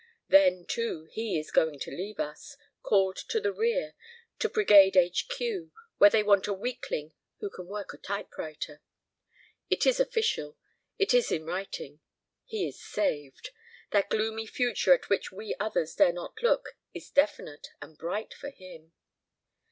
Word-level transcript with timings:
Then, 0.29 0.65
too, 0.67 1.03
he 1.11 1.37
is 1.39 1.51
going 1.51 1.77
to 1.81 1.91
leave 1.95 2.19
us, 2.19 2.57
called 2.81 3.17
to 3.17 3.39
the 3.39 3.53
rear, 3.53 3.93
to 4.39 4.49
Brigade 4.49 4.97
H.Q., 4.97 5.71
where 5.99 6.09
they 6.09 6.23
want 6.23 6.47
a 6.47 6.53
weakling 6.53 7.13
who 7.37 7.51
can 7.51 7.67
work 7.67 7.93
a 7.93 7.97
typewriter. 7.99 8.81
It 9.69 9.85
is 9.85 9.99
official; 9.99 10.57
it 10.97 11.13
is 11.13 11.31
in 11.31 11.45
writing; 11.45 11.99
he 12.45 12.67
is 12.67 12.81
saved. 12.83 13.51
That 13.91 14.09
gloomy 14.09 14.47
future 14.47 14.93
at 14.95 15.07
which 15.07 15.31
we 15.31 15.55
others 15.59 15.93
dare 15.93 16.11
not 16.13 16.41
look 16.41 16.75
is 16.95 17.11
definite 17.11 17.67
and 17.79 17.95
bright 17.95 18.33
for 18.33 18.49
him. 18.49 18.93